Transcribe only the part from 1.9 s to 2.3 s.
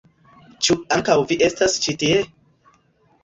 tie?